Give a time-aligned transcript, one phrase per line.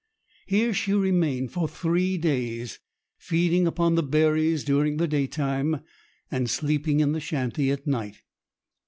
[0.47, 2.79] Here she remained for three days,
[3.19, 5.81] feeding upon the berries during the daytime,
[6.31, 8.23] and sleeping in the shanty at night.